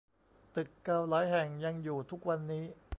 [0.55, 2.63] ตึกเก่าหลายแห่งยังอยู่ทุกวันนี้